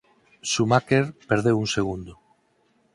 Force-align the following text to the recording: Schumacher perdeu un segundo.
Schumacher 0.49 1.05
perdeu 1.29 1.55
un 1.63 1.67
segundo. 1.75 2.13